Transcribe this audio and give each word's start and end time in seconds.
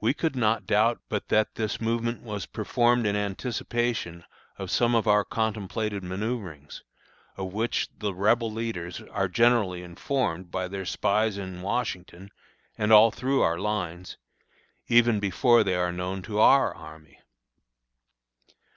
We 0.00 0.14
could 0.14 0.34
not 0.34 0.66
doubt 0.66 1.00
but 1.08 1.28
that 1.28 1.54
this 1.54 1.80
movement 1.80 2.22
was 2.24 2.44
performed 2.44 3.06
in 3.06 3.14
anticipation 3.14 4.24
of 4.58 4.68
some 4.68 4.96
of 4.96 5.06
our 5.06 5.24
contemplated 5.24 6.02
manoeuvrings, 6.02 6.82
of 7.36 7.52
which 7.52 7.88
the 7.96 8.12
Rebel 8.12 8.50
leaders 8.50 9.00
are 9.00 9.28
generally 9.28 9.84
informed 9.84 10.50
by 10.50 10.66
their 10.66 10.84
spies 10.84 11.38
in 11.38 11.62
Washington 11.62 12.32
and 12.76 12.92
all 12.92 13.12
through 13.12 13.42
our 13.42 13.60
lines, 13.60 14.16
even 14.88 15.20
before 15.20 15.62
they 15.62 15.76
are 15.76 15.92
known 15.92 16.20
to 16.22 16.40
our 16.40 16.74
army. 16.74 17.20